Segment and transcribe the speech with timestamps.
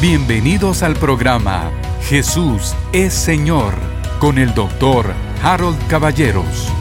[0.00, 1.70] Bienvenidos al programa
[2.04, 3.74] Jesús es Señor
[4.18, 6.72] con el doctor Harold Caballeros.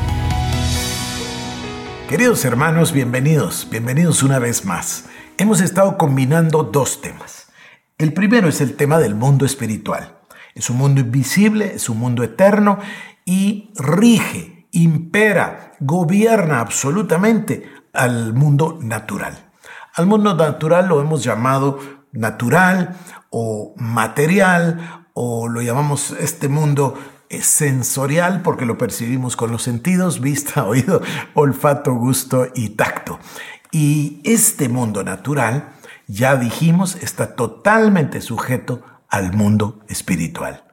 [2.08, 5.10] Queridos hermanos, bienvenidos, bienvenidos una vez más.
[5.38, 7.52] Hemos estado combinando dos temas.
[7.98, 10.20] El primero es el tema del mundo espiritual.
[10.56, 12.80] Es un mundo invisible, es un mundo eterno
[13.26, 19.52] y rige, impera, gobierna absolutamente al mundo natural.
[19.94, 22.98] Al mundo natural lo hemos llamado natural
[23.30, 26.98] o material o lo llamamos este mundo
[27.30, 31.02] sensorial porque lo percibimos con los sentidos, vista, oído,
[31.34, 33.20] olfato, gusto y tacto.
[33.72, 35.70] Y este mundo natural,
[36.08, 40.64] ya dijimos, está totalmente sujeto al mundo espiritual.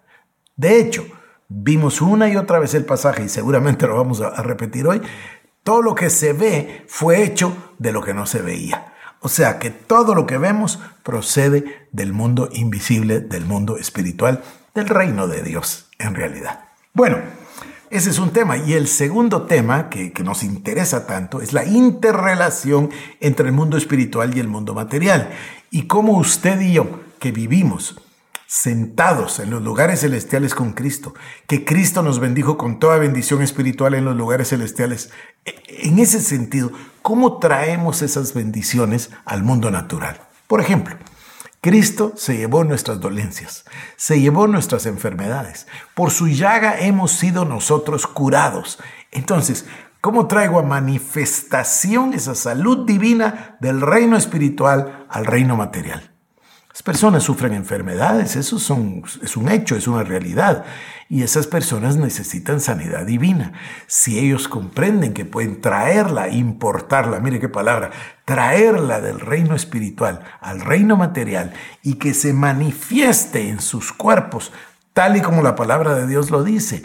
[0.57, 1.05] De hecho,
[1.49, 5.03] vimos una y otra vez el pasaje y seguramente lo vamos a repetir hoy,
[5.67, 8.95] todo lo que se ve fue hecho de lo que no se veía.
[9.19, 14.45] O sea que todo lo que vemos procede del mundo invisible, del mundo espiritual,
[14.77, 16.67] del reino de Dios, en realidad.
[16.93, 17.19] Bueno,
[17.91, 18.59] ese es un tema.
[18.59, 24.37] Y el segundo tema que, nos interesa tanto es la interrelación entre el mundo espiritual
[24.37, 25.31] y el mundo material.
[25.73, 28.01] Y cómo usted y yo, que vivimos
[28.47, 31.15] sentados en los lugares celestiales con Cristo,
[31.47, 35.11] que Cristo nos bendijo con toda bendición espiritual en los lugares celestiales.
[35.45, 36.71] E, en ese sentido,
[37.03, 40.21] ¿cómo traemos esas bendiciones al mundo natural?
[40.47, 40.97] Por ejemplo,
[41.61, 43.65] Cristo se llevó nuestras dolencias,
[43.97, 45.67] se llevó nuestras enfermedades.
[45.95, 48.79] Por su llaga hemos sido nosotros curados.
[49.11, 49.67] Entonces,
[50.01, 56.16] ¿cómo traigo a manifestación esa salud divina del reino espiritual al reino material?
[56.77, 60.67] Las personas sufren enfermedades, eso son, es un hecho, es una realidad.
[61.09, 63.55] Y esas personas necesitan sanidad divina.
[63.87, 67.93] Si ellos comprenden que pueden traerla, importarla, mire qué palabra,
[68.27, 74.53] traerla del reino espiritual al reino material y que se manifieste en sus cuerpos
[74.97, 76.83] tal y como la palabra de Dios lo dice,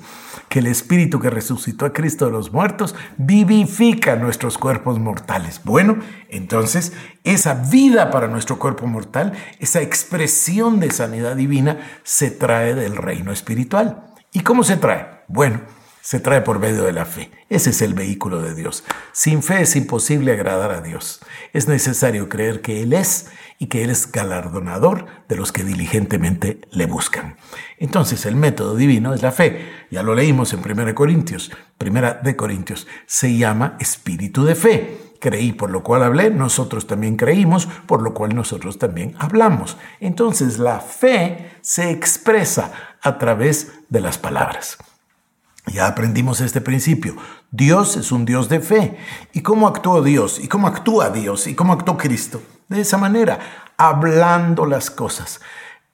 [0.49, 5.61] que el Espíritu que resucitó a Cristo de los muertos vivifica nuestros cuerpos mortales.
[5.63, 6.91] Bueno, entonces
[7.23, 13.31] esa vida para nuestro cuerpo mortal, esa expresión de sanidad divina, se trae del reino
[13.31, 14.07] espiritual.
[14.33, 15.23] ¿Y cómo se trae?
[15.29, 15.61] Bueno,
[16.01, 17.31] se trae por medio de la fe.
[17.49, 18.83] Ese es el vehículo de Dios.
[19.11, 21.21] Sin fe es imposible agradar a Dios.
[21.53, 23.27] Es necesario creer que Él es
[23.59, 27.37] y que Él es galardonador de los que diligentemente le buscan.
[27.77, 29.69] Entonces el método divino es la fe.
[29.91, 31.51] Ya lo leímos en 1 Corintios.
[31.77, 32.87] Primera de Corintios.
[33.05, 34.97] Se llama espíritu de fe.
[35.19, 39.77] Creí por lo cual hablé, nosotros también creímos, por lo cual nosotros también hablamos.
[39.99, 42.71] Entonces la fe se expresa
[43.03, 44.79] a través de las palabras.
[45.67, 47.15] Ya aprendimos este principio.
[47.51, 48.97] Dios es un Dios de fe.
[49.31, 50.39] ¿Y cómo actuó Dios?
[50.39, 51.47] ¿Y cómo actúa Dios?
[51.47, 52.41] ¿Y cómo actuó Cristo?
[52.67, 53.39] De esa manera,
[53.77, 55.39] hablando las cosas.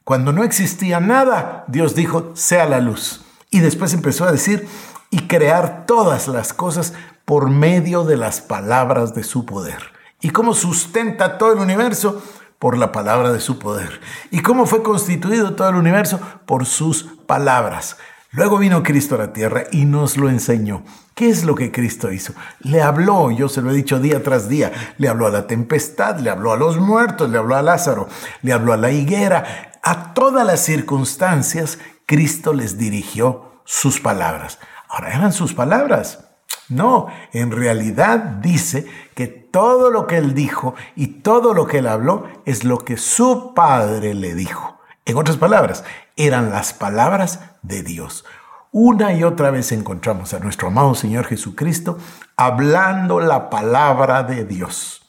[0.03, 3.25] Cuando no existía nada, Dios dijo, sea la luz.
[3.50, 4.67] Y después empezó a decir,
[5.09, 6.94] y crear todas las cosas
[7.25, 9.83] por medio de las palabras de su poder.
[10.22, 12.22] ¿Y cómo sustenta todo el universo?
[12.57, 14.00] Por la palabra de su poder.
[14.31, 16.19] ¿Y cómo fue constituido todo el universo?
[16.45, 17.97] Por sus palabras.
[18.31, 20.83] Luego vino Cristo a la tierra y nos lo enseñó.
[21.15, 22.33] ¿Qué es lo que Cristo hizo?
[22.59, 26.19] Le habló, yo se lo he dicho día tras día, le habló a la tempestad,
[26.19, 28.07] le habló a los muertos, le habló a Lázaro,
[28.41, 34.59] le habló a la higuera, a todas las circunstancias, Cristo les dirigió sus palabras.
[34.89, 36.25] Ahora eran sus palabras.
[36.69, 41.88] No, en realidad dice que todo lo que él dijo y todo lo que él
[41.88, 44.77] habló es lo que su padre le dijo.
[45.05, 45.85] En otras palabras,
[46.17, 48.25] eran las palabras de Dios.
[48.72, 51.97] Una y otra vez encontramos a nuestro amado Señor Jesucristo
[52.35, 55.01] hablando la palabra de Dios.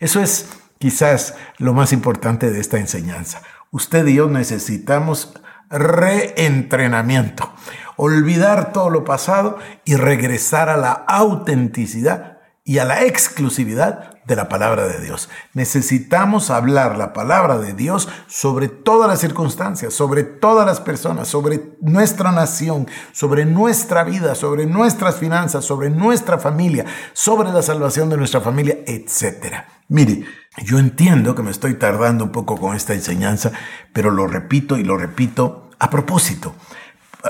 [0.00, 0.48] Eso es
[0.78, 3.42] quizás lo más importante de esta enseñanza.
[3.70, 5.34] Usted y yo necesitamos
[5.70, 7.52] reentrenamiento,
[7.96, 12.33] olvidar todo lo pasado y regresar a la autenticidad
[12.66, 15.28] y a la exclusividad de la palabra de Dios.
[15.52, 21.76] Necesitamos hablar la palabra de Dios sobre todas las circunstancias, sobre todas las personas, sobre
[21.82, 28.16] nuestra nación, sobre nuestra vida, sobre nuestras finanzas, sobre nuestra familia, sobre la salvación de
[28.16, 29.56] nuestra familia, etc.
[29.88, 30.24] Mire,
[30.64, 33.52] yo entiendo que me estoy tardando un poco con esta enseñanza,
[33.92, 36.54] pero lo repito y lo repito a propósito.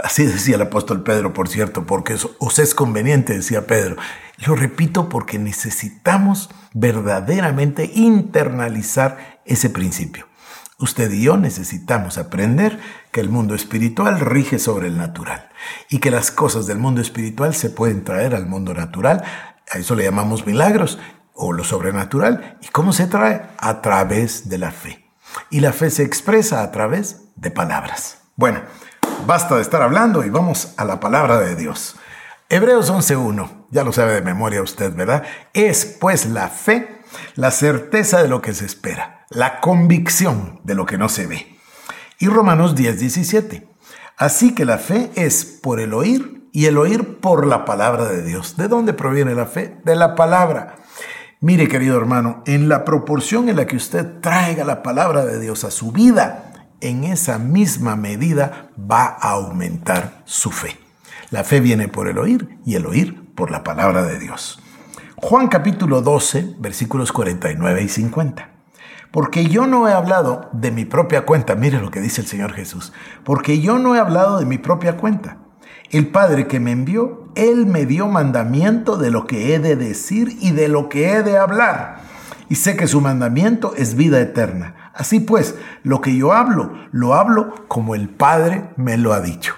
[0.03, 3.97] Así decía el apóstol Pedro, por cierto, porque os es conveniente, decía Pedro.
[4.39, 10.27] Lo repito porque necesitamos verdaderamente internalizar ese principio.
[10.79, 12.81] Usted y yo necesitamos aprender
[13.13, 15.49] que el mundo espiritual rige sobre el natural
[15.89, 19.23] y que las cosas del mundo espiritual se pueden traer al mundo natural.
[19.71, 20.99] A eso le llamamos milagros
[21.33, 22.59] o lo sobrenatural.
[22.61, 23.43] ¿Y cómo se trae?
[23.59, 25.09] A través de la fe.
[25.49, 28.19] Y la fe se expresa a través de palabras.
[28.37, 28.61] Bueno,
[29.27, 31.97] basta de estar hablando y vamos a la palabra de Dios.
[32.49, 35.25] Hebreos 11.1, ya lo sabe de memoria usted, ¿verdad?
[35.55, 37.01] Es pues la fe,
[37.35, 41.59] la certeza de lo que se espera, la convicción de lo que no se ve.
[42.19, 43.67] Y Romanos 10.17,
[44.17, 48.23] así que la fe es por el oír y el oír por la palabra de
[48.23, 48.57] Dios.
[48.57, 49.79] ¿De dónde proviene la fe?
[49.85, 50.77] De la palabra.
[51.41, 55.65] Mire, querido hermano, en la proporción en la que usted traiga la palabra de Dios
[55.65, 56.54] a su vida,
[56.85, 60.77] en esa misma medida va a aumentar su fe.
[61.31, 64.61] La fe viene por el oír y el oír por la palabra de Dios.
[65.17, 68.51] Juan capítulo 12, versículos 49 y 50.
[69.11, 72.53] Porque yo no he hablado de mi propia cuenta, mire lo que dice el Señor
[72.53, 72.93] Jesús,
[73.25, 75.39] porque yo no he hablado de mi propia cuenta.
[75.91, 80.37] El Padre que me envió, Él me dio mandamiento de lo que he de decir
[80.41, 82.03] y de lo que he de hablar.
[82.51, 84.84] Y sé que su mandamiento es vida eterna.
[84.95, 89.55] Así pues, lo que yo hablo, lo hablo como el Padre me lo ha dicho.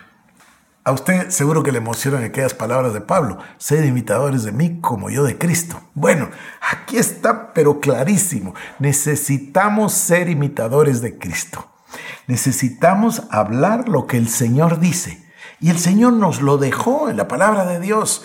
[0.83, 5.11] A usted seguro que le emocionan aquellas palabras de Pablo, sed imitadores de mí como
[5.11, 5.81] yo de Cristo.
[5.94, 6.31] Bueno,
[6.61, 11.69] aquí está, pero clarísimo, necesitamos ser imitadores de Cristo.
[12.29, 15.27] Necesitamos hablar lo que el Señor dice.
[15.61, 18.25] Y el Señor nos lo dejó en la palabra de Dios.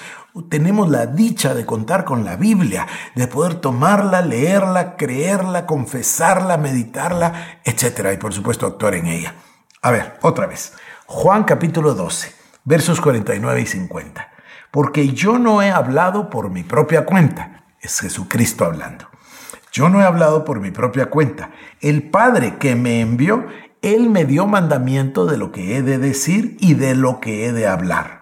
[0.49, 7.59] Tenemos la dicha de contar con la Biblia, de poder tomarla, leerla, creerla, confesarla, meditarla,
[7.65, 8.11] etc.
[8.13, 9.35] Y por supuesto actuar en ella.
[9.81, 10.73] A ver, otra vez.
[11.05, 12.33] Juan capítulo 12,
[12.63, 14.31] versos 49 y 50.
[14.71, 17.65] Porque yo no he hablado por mi propia cuenta.
[17.81, 19.09] Es Jesucristo hablando.
[19.73, 21.51] Yo no he hablado por mi propia cuenta.
[21.81, 23.47] El Padre que me envió,
[23.81, 27.51] él me dio mandamiento de lo que he de decir y de lo que he
[27.51, 28.20] de hablar.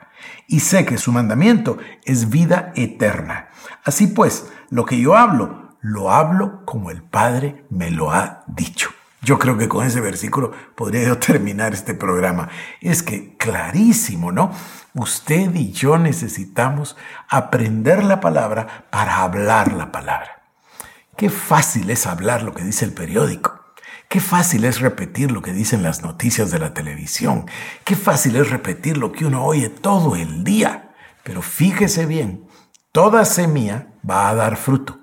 [0.51, 3.49] Y sé que su mandamiento es vida eterna.
[3.83, 8.89] Así pues, lo que yo hablo, lo hablo como el Padre me lo ha dicho.
[9.21, 12.49] Yo creo que con ese versículo podría yo terminar este programa.
[12.81, 14.51] Es que clarísimo, ¿no?
[14.95, 16.97] Usted y yo necesitamos
[17.29, 20.41] aprender la palabra para hablar la palabra.
[21.15, 23.58] Qué fácil es hablar lo que dice el periódico.
[24.09, 27.45] Qué fácil es repetir lo que dicen las noticias de la televisión.
[27.83, 30.95] Qué fácil es repetir lo que uno oye todo el día.
[31.23, 32.47] Pero fíjese bien,
[32.91, 34.97] toda semilla va a dar fruto.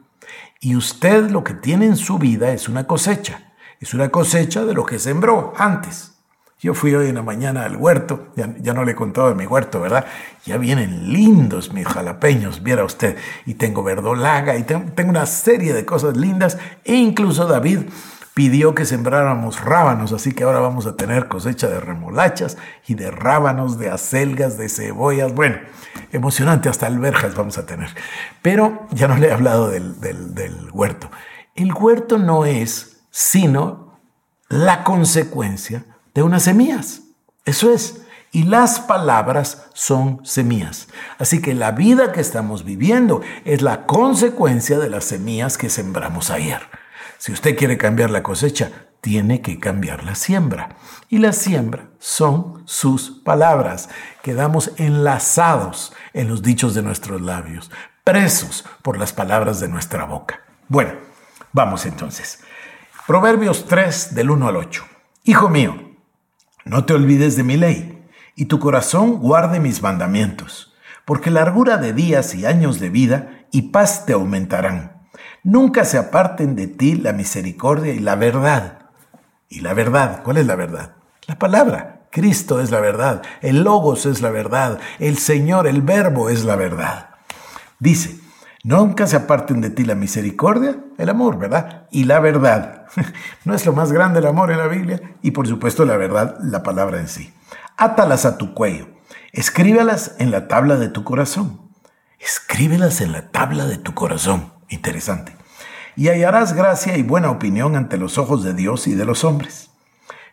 [0.58, 3.52] Y usted lo que tiene en su vida es una cosecha.
[3.78, 6.14] Es una cosecha de lo que sembró antes.
[6.58, 9.46] Yo fui hoy en la mañana al huerto, ya, no le he contado de mi
[9.46, 10.06] huerto, ¿verdad?
[10.46, 13.16] Ya vienen lindos mis jalapeños, viera usted.
[13.44, 16.58] Y tengo verdolaga y tengo, una serie de cosas lindas.
[16.82, 17.82] E incluso David
[18.36, 23.10] pidió que sembráramos rábanos, así que ahora vamos a tener cosecha de remolachas y de
[23.10, 25.34] rábanos, de acelgas, de cebollas.
[25.34, 25.56] Bueno,
[26.12, 27.88] emocionante, hasta alberjas vamos a tener.
[28.42, 31.10] Pero ya no le he hablado del, del huerto.
[31.54, 33.98] El huerto no es sino
[34.50, 37.04] la consecuencia de unas semillas.
[37.46, 38.02] Eso es.
[38.32, 40.88] Y las palabras son semillas.
[41.16, 46.30] Así que la vida que estamos viviendo es la consecuencia de las semillas que sembramos
[46.30, 46.60] ayer.
[47.18, 48.70] Si usted quiere cambiar la cosecha,
[49.00, 50.76] tiene que cambiar la siembra.
[51.08, 53.88] Y la siembra son sus palabras.
[54.22, 57.70] Quedamos enlazados en los dichos de nuestros labios,
[58.04, 60.40] presos por las palabras de nuestra boca.
[60.68, 60.94] Bueno,
[61.52, 62.40] vamos entonces.
[63.06, 64.84] Proverbios 3 del 1 al 8.
[65.24, 65.76] Hijo mío,
[66.64, 68.04] no te olvides de mi ley,
[68.34, 73.70] y tu corazón guarde mis mandamientos, porque largura de días y años de vida y
[73.70, 74.95] paz te aumentarán
[75.46, 78.78] Nunca se aparten de ti la misericordia y la verdad.
[79.48, 80.24] ¿Y la verdad?
[80.24, 80.96] ¿Cuál es la verdad?
[81.28, 82.00] La palabra.
[82.10, 83.22] Cristo es la verdad.
[83.42, 84.80] El logos es la verdad.
[84.98, 87.10] El Señor, el verbo es la verdad.
[87.78, 88.18] Dice,
[88.64, 91.86] nunca se aparten de ti la misericordia, el amor, ¿verdad?
[91.92, 92.86] Y la verdad.
[93.44, 95.00] ¿No es lo más grande el amor en la Biblia?
[95.22, 97.32] Y por supuesto la verdad, la palabra en sí.
[97.76, 98.88] Átalas a tu cuello.
[99.30, 101.70] Escríbelas en la tabla de tu corazón.
[102.18, 104.52] Escríbelas en la tabla de tu corazón.
[104.68, 105.35] Interesante
[105.96, 109.70] y hallarás gracia y buena opinión ante los ojos de Dios y de los hombres.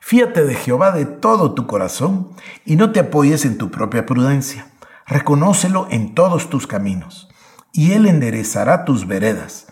[0.01, 2.29] Fíate de Jehová de todo tu corazón
[2.65, 4.67] y no te apoyes en tu propia prudencia.
[5.07, 7.29] Reconócelo en todos tus caminos,
[7.71, 9.67] y Él enderezará tus veredas.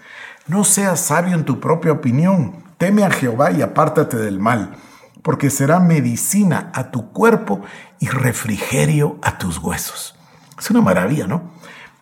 [0.48, 4.75] No seas sabio en tu propia opinión, teme a Jehová y apártate del mal,
[5.21, 7.62] porque será medicina a tu cuerpo
[8.00, 10.15] y refrigerio a tus huesos.
[10.57, 11.51] Es una maravilla, ¿no?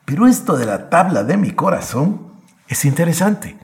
[0.05, 2.21] Pero esto de la tabla de mi corazón
[2.67, 3.57] es interesante.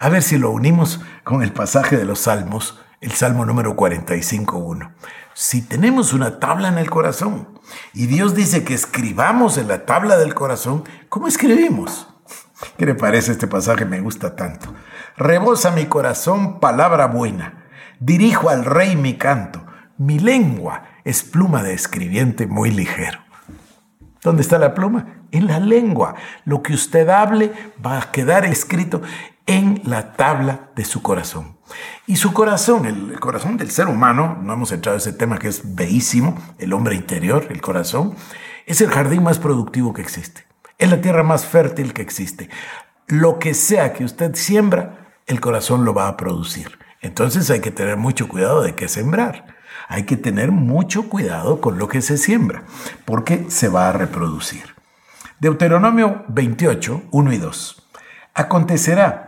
[0.00, 4.92] A ver si lo unimos con el pasaje de los Salmos, el Salmo número 45.1.
[5.34, 7.48] Si tenemos una tabla en el corazón
[7.92, 12.06] y Dios dice que escribamos en la tabla del corazón, ¿cómo escribimos?
[12.76, 13.86] ¿Qué le parece este pasaje?
[13.86, 14.72] Me gusta tanto.
[15.16, 17.64] Rebosa mi corazón palabra buena.
[17.98, 19.66] Dirijo al rey mi canto.
[19.96, 23.18] Mi lengua es pluma de escribiente muy ligero.
[24.22, 25.24] ¿Dónde está la pluma?
[25.32, 26.14] En la lengua.
[26.44, 27.52] Lo que usted hable
[27.84, 29.02] va a quedar escrito
[29.48, 31.56] en la tabla de su corazón.
[32.06, 35.48] Y su corazón, el corazón del ser humano, no hemos entrado a ese tema que
[35.48, 38.14] es bellísimo, el hombre interior, el corazón,
[38.66, 40.46] es el jardín más productivo que existe.
[40.76, 42.50] Es la tierra más fértil que existe.
[43.06, 46.78] Lo que sea que usted siembra, el corazón lo va a producir.
[47.00, 49.56] Entonces hay que tener mucho cuidado de qué sembrar.
[49.88, 52.64] Hay que tener mucho cuidado con lo que se siembra,
[53.06, 54.74] porque se va a reproducir.
[55.40, 57.88] Deuteronomio 28, 1 y 2.
[58.34, 59.27] Acontecerá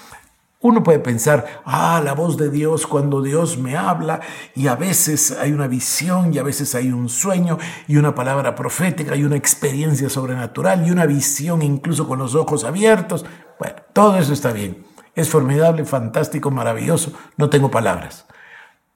[0.61, 4.21] uno puede pensar, ah, la voz de Dios cuando Dios me habla
[4.55, 8.53] y a veces hay una visión y a veces hay un sueño y una palabra
[8.53, 13.25] profética y una experiencia sobrenatural y una visión incluso con los ojos abiertos.
[13.59, 14.85] Bueno, todo eso está bien.
[15.15, 17.11] Es formidable, fantástico, maravilloso.
[17.37, 18.27] No tengo palabras.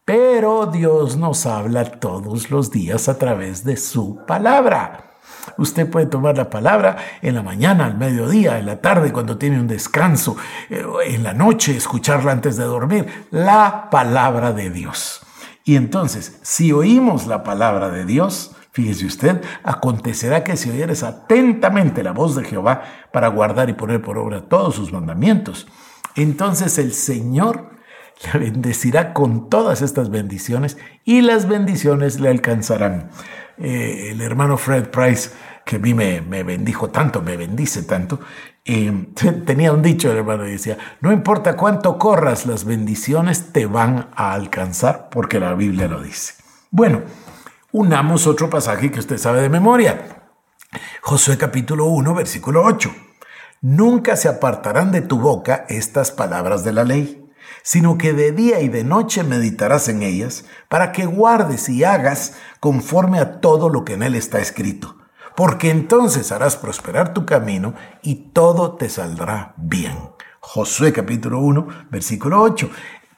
[0.05, 5.14] Pero Dios nos habla todos los días a través de su palabra.
[5.57, 9.59] Usted puede tomar la palabra en la mañana, al mediodía, en la tarde, cuando tiene
[9.59, 10.35] un descanso,
[10.69, 13.27] eh, en la noche, escucharla antes de dormir.
[13.31, 15.21] La palabra de Dios.
[15.63, 22.03] Y entonces, si oímos la palabra de Dios, fíjese usted, acontecerá que si oyeres atentamente
[22.03, 25.67] la voz de Jehová para guardar y poner por obra todos sus mandamientos,
[26.15, 27.71] entonces el Señor
[28.33, 33.09] le bendecirá con todas estas bendiciones y las bendiciones le alcanzarán.
[33.57, 35.31] Eh, el hermano Fred Price,
[35.65, 38.19] que a mí me, bendijo tanto, me bendice tanto,
[38.63, 39.07] eh,
[39.45, 44.33] tenía un dicho, el hermano, decía, no importa cuánto corras, las bendiciones te van a
[44.33, 46.33] alcanzar, porque la Biblia lo dice.
[46.71, 47.01] Bueno,
[47.71, 50.23] unamos otro pasaje que usted sabe de memoria.
[51.01, 52.93] Josué capítulo 1, versículo 8.
[53.61, 57.24] Nunca se apartarán de tu boca estas palabras de la ley
[57.63, 62.33] sino que de día y de noche meditarás en ellas, para que guardes y hagas
[62.59, 64.97] conforme a todo lo que en él está escrito,
[65.35, 69.97] porque entonces harás prosperar tu camino y todo te saldrá bien.
[70.39, 72.69] Josué capítulo 1, versículo 8.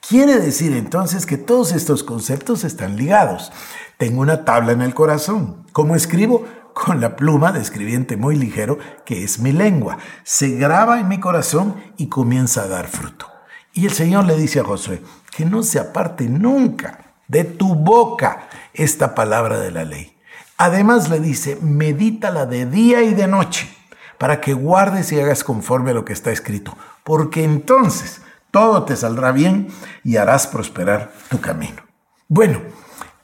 [0.07, 3.51] Quiere decir entonces que todos estos conceptos están ligados.
[3.97, 5.65] Tengo una tabla en el corazón.
[5.73, 6.45] ¿Cómo escribo?
[6.73, 9.97] Con la pluma de escribiente muy ligero que es mi lengua.
[10.23, 13.36] Se graba en mi corazón y comienza a dar fruto.
[13.77, 18.49] Y el Señor le dice a Josué, que no se aparte nunca de tu boca
[18.73, 20.17] esta palabra de la ley.
[20.57, 23.69] Además le dice, medítala de día y de noche,
[24.17, 28.95] para que guardes y hagas conforme a lo que está escrito, porque entonces todo te
[28.95, 29.67] saldrá bien
[30.03, 31.83] y harás prosperar tu camino.
[32.27, 32.61] Bueno,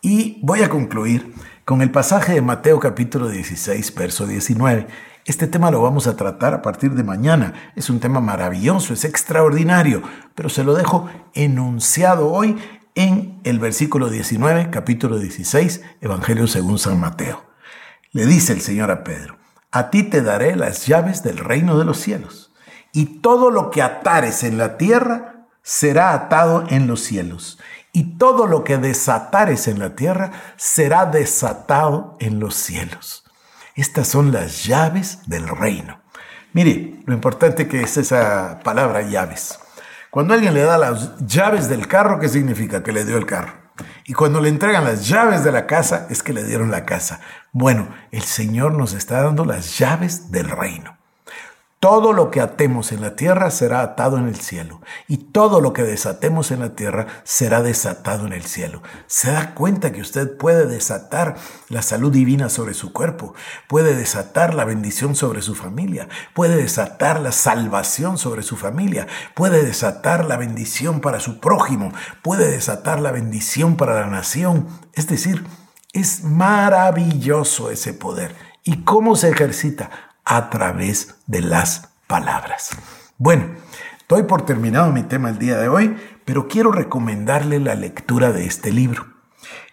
[0.04, 1.34] y voy a concluir
[1.66, 4.86] con el pasaje de Mateo capítulo 16, verso 19,
[5.26, 7.72] este tema lo vamos a tratar a partir de mañana.
[7.76, 10.02] Es un tema maravilloso, es extraordinario,
[10.36, 12.58] pero se lo dejo enunciado hoy
[12.96, 17.46] en el versículo 19, capítulo 16, Evangelio según San Mateo.
[18.12, 19.38] Le dice el Señor a Pedro,
[19.72, 22.54] a ti te daré las llaves del reino de los cielos,
[22.92, 27.60] y todo lo que atares en la tierra será atado en los cielos,
[27.94, 33.23] y todo lo que desatares en la tierra será desatado en los cielos.
[33.76, 36.00] Estas son las llaves del reino.
[36.54, 39.58] Mire, lo importante que es esa palabra llaves.
[40.12, 42.84] Cuando alguien le da las llaves del carro, ¿qué significa?
[42.84, 43.54] Que le dio el carro.
[44.06, 47.22] Y cuando le entregan las llaves de la casa, es que le dieron la casa.
[47.52, 50.96] Bueno, el Señor nos está dando las llaves del reino.
[51.84, 55.74] Todo lo que atemos en la tierra será atado en el cielo, y todo lo
[55.74, 58.82] que desatemos en la tierra será desatado en el cielo.
[59.06, 61.36] ¿Se da cuenta que usted puede desatar
[61.68, 63.34] la salud divina sobre su cuerpo?
[63.68, 69.62] Puede desatar la bendición sobre su familia, puede desatar la salvación sobre su familia, puede
[69.62, 74.70] desatar la bendición para su prójimo, puede desatar la bendición para la nación.
[74.94, 75.44] Es decir,
[75.92, 78.34] es maravilloso ese poder.
[78.64, 80.13] ¿Y cómo se ejercita?
[80.26, 82.70] A través de las palabras.
[83.18, 83.48] Bueno,
[84.08, 88.46] doy por terminado mi tema el día de hoy, pero quiero recomendarle la lectura de
[88.46, 89.06] este libro.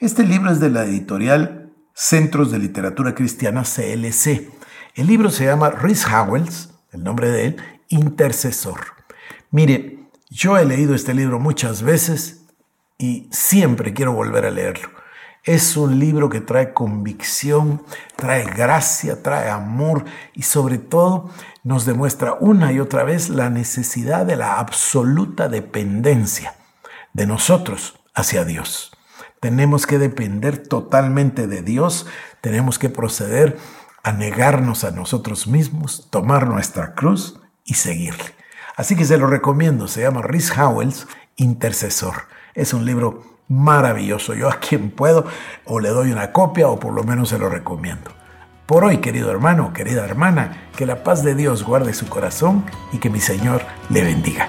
[0.00, 4.50] Este libro es de la editorial Centros de Literatura Cristiana CLC.
[4.94, 7.56] El libro se llama Rhys Howells, el nombre de él,
[7.88, 8.80] Intercesor.
[9.50, 12.42] Mire, yo he leído este libro muchas veces
[12.98, 14.90] y siempre quiero volver a leerlo.
[15.44, 17.82] Es un libro que trae convicción,
[18.16, 20.04] trae gracia, trae amor
[20.34, 21.30] y sobre todo
[21.64, 26.54] nos demuestra una y otra vez la necesidad de la absoluta dependencia
[27.14, 28.92] de nosotros hacia Dios.
[29.40, 32.06] Tenemos que depender totalmente de Dios,
[32.42, 33.56] tenemos que proceder
[34.02, 38.34] a negarnos a nosotros mismos, tomar nuestra cruz y seguirle.
[38.76, 41.06] Así que se lo recomiendo, se llama Rhys Howells,
[41.36, 42.26] Intercesor.
[42.54, 44.34] Es un libro maravilloso.
[44.34, 45.26] Yo a quien puedo
[45.66, 48.12] o le doy una copia o por lo menos se lo recomiendo.
[48.64, 52.98] Por hoy, querido hermano, querida hermana, que la paz de Dios guarde su corazón y
[52.98, 54.48] que mi Señor le bendiga.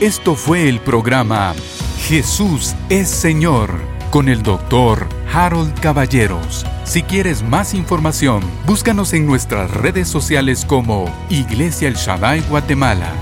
[0.00, 1.54] Esto fue el programa
[1.98, 3.70] Jesús es Señor
[4.10, 6.66] con el doctor Harold Caballeros.
[6.84, 13.12] Si quieres más información, búscanos en nuestras redes sociales como Iglesia El Shaddai Guatemala